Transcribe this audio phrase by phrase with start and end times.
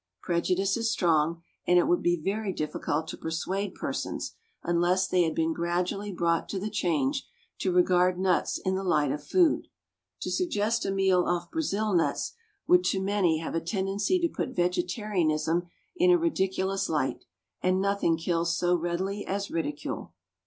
[0.23, 5.35] Prejudice is strong, and it would be very difficult to persuade persons, unless they had
[5.35, 7.27] been gradually brought to the change,
[7.59, 9.67] to regard nuts in the light of food.
[10.21, 12.33] To suggest a meal off Brazil nuts
[12.65, 17.23] would to many have a tendency to put vegetarianism in a ridiculous light,
[17.61, 20.13] and nothing kills so readily as ridicule.